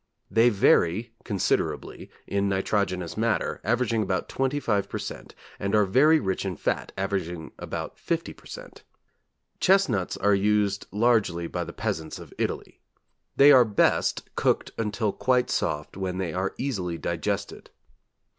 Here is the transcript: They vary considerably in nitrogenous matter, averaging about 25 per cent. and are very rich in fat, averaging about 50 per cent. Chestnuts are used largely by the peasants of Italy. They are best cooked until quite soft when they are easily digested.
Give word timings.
They 0.31 0.49
vary 0.49 1.13
considerably 1.23 2.09
in 2.25 2.49
nitrogenous 2.49 3.15
matter, 3.15 3.61
averaging 3.63 4.01
about 4.01 4.29
25 4.29 4.89
per 4.89 4.97
cent. 4.97 5.35
and 5.59 5.75
are 5.75 5.85
very 5.85 6.19
rich 6.19 6.43
in 6.43 6.55
fat, 6.57 6.91
averaging 6.97 7.51
about 7.59 7.99
50 7.99 8.33
per 8.33 8.47
cent. 8.47 8.81
Chestnuts 9.59 10.17
are 10.17 10.33
used 10.33 10.87
largely 10.91 11.45
by 11.45 11.63
the 11.63 11.71
peasants 11.71 12.17
of 12.17 12.33
Italy. 12.39 12.79
They 13.35 13.51
are 13.51 13.63
best 13.63 14.27
cooked 14.33 14.71
until 14.75 15.11
quite 15.13 15.51
soft 15.51 15.95
when 15.95 16.17
they 16.17 16.33
are 16.33 16.55
easily 16.57 16.97
digested. 16.97 17.69